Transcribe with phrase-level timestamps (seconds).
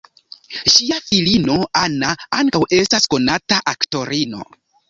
[0.75, 4.43] Ŝia filino Anna ankaŭ estas konata aktorino.